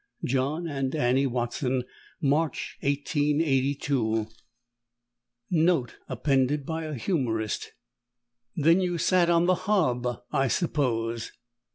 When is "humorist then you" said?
6.95-8.97